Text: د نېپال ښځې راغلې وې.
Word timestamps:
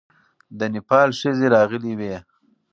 د 0.57 0.59
نېپال 0.73 1.09
ښځې 1.19 1.45
راغلې 1.55 1.93
وې. 1.99 2.15